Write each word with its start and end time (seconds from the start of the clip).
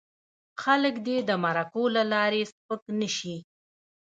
خلک 0.61 0.95
دې 1.07 1.17
د 1.29 1.31
مرکو 1.43 1.83
له 1.95 2.03
لارې 2.13 2.41
سپک 2.51 2.81
نه 2.99 3.07
شي. 3.17 3.35